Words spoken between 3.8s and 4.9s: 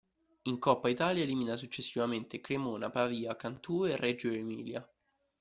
e Reggio Emilia.